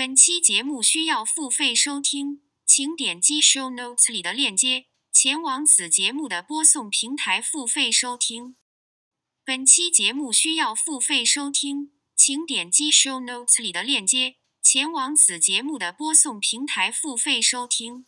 [0.00, 8.56] 本期节目需要付费收听请点击 show notes 里的链接前往此节目的播送平台付费收听。
[9.44, 18.06] 本期节目需要付费收听请点击 show notes 里的链接前往此节目的播送平台付费收听。